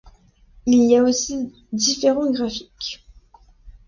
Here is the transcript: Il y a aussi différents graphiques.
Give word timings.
Il 0.65 0.89
y 0.89 0.97
a 0.97 1.03
aussi 1.03 1.53
différents 1.71 2.31
graphiques. 2.31 3.05